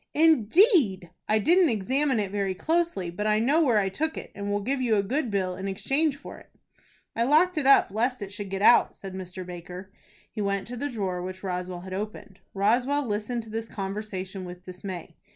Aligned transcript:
"Indeed! 0.15 1.11
I 1.29 1.37
didn't 1.37 1.69
examine 1.69 2.19
it 2.19 2.31
very 2.31 2.55
closely. 2.55 3.11
But 3.11 3.27
I 3.27 3.37
know 3.37 3.61
where 3.63 3.77
I 3.77 3.87
took 3.89 4.17
it, 4.17 4.31
and 4.33 4.49
will 4.51 4.63
give 4.63 4.81
you 4.81 4.95
a 4.95 5.03
good 5.03 5.29
bill 5.29 5.55
in 5.55 5.67
exchange 5.67 6.17
for 6.17 6.39
it." 6.39 6.49
"I 7.15 7.21
locked 7.21 7.55
it 7.55 7.67
up 7.67 7.89
lest 7.91 8.19
it 8.19 8.31
should 8.31 8.49
get 8.49 8.63
out," 8.63 8.95
said 8.97 9.13
Mr. 9.13 9.45
Baker. 9.45 9.91
He 10.31 10.41
went 10.41 10.65
to 10.69 10.75
the 10.75 10.89
drawer 10.89 11.21
which 11.21 11.43
Roswell 11.43 11.81
had 11.81 11.93
opened. 11.93 12.39
Roswell 12.55 13.05
listened 13.05 13.43
to 13.43 13.51
this 13.51 13.69
conversation 13.69 14.43
with 14.43 14.65
dismay. 14.65 15.17